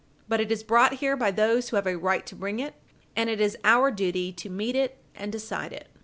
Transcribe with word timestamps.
But 0.27 0.41
it 0.41 0.51
is 0.51 0.63
brought 0.63 0.93
here 0.93 1.15
by 1.15 1.29
those 1.29 1.69
who 1.69 1.75
have 1.75 1.85
a 1.85 1.95
right 1.95 2.25
to 2.25 2.33
bring 2.35 2.57
it, 2.59 2.73
and 3.15 3.29
it 3.29 3.39
is 3.39 3.55
our 3.63 3.91
duty 3.91 4.31
to 4.33 4.49
meet 4.49 4.75
it 4.75 4.97
and 5.13 5.31
decide 5.31 5.73
it. 5.73 5.89